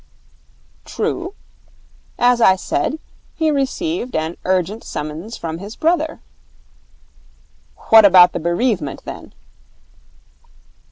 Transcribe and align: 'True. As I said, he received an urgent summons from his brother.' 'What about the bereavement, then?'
'True. 0.83 1.35
As 2.17 2.41
I 2.41 2.55
said, 2.55 2.97
he 3.35 3.51
received 3.51 4.15
an 4.15 4.35
urgent 4.45 4.83
summons 4.83 5.37
from 5.37 5.59
his 5.59 5.75
brother.' 5.75 6.21
'What 7.91 8.03
about 8.03 8.33
the 8.33 8.39
bereavement, 8.39 9.03
then?' 9.05 9.31